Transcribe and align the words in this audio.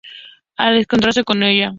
Al 0.55 0.77
encontrarse 0.79 1.23
con 1.23 1.43
ella. 1.43 1.69